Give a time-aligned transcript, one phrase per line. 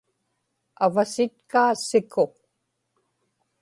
[0.85, 2.23] avasitkaa siku